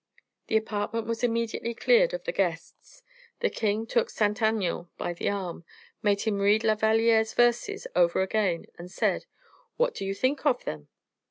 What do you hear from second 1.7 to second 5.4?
cleared of the guests. The king took Saint Aignan by the